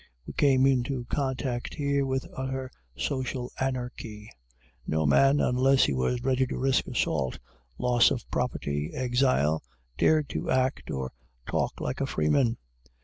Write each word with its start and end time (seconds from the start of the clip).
We 0.25 0.33
came 0.33 0.65
into 0.65 1.05
contact 1.11 1.75
here 1.75 2.07
with 2.07 2.25
utter 2.35 2.71
social 2.97 3.51
anarchy. 3.59 4.31
No 4.87 5.05
man, 5.05 5.39
unless 5.39 5.83
he 5.85 5.93
was 5.93 6.23
ready 6.23 6.47
to 6.47 6.57
risk 6.57 6.87
assault, 6.87 7.37
loss 7.77 8.09
of 8.09 8.27
property, 8.31 8.89
exile, 8.95 9.61
dared 9.99 10.27
to 10.29 10.49
act 10.49 10.89
or 10.89 11.11
talk 11.45 11.79
like 11.79 12.01
a 12.01 12.07
freeman. 12.07 12.57